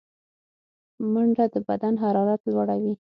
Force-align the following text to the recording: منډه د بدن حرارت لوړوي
منډه 1.13 1.45
د 1.53 1.55
بدن 1.67 1.93
حرارت 2.03 2.41
لوړوي 2.51 2.93